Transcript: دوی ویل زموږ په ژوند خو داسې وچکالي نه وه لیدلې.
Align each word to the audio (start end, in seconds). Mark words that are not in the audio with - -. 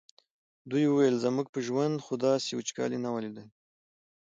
دوی 0.69 0.85
ویل 0.89 1.15
زموږ 1.25 1.47
په 1.53 1.59
ژوند 1.67 1.95
خو 2.05 2.13
داسې 2.25 2.49
وچکالي 2.57 2.97
نه 3.05 3.09
وه 3.13 3.19
لیدلې. 3.23 3.45